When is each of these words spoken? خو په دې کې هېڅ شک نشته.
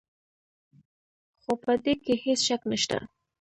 خو 1.41 1.51
په 1.63 1.71
دې 1.83 1.93
کې 2.03 2.13
هېڅ 2.23 2.39
شک 2.47 2.61
نشته. 2.71 2.97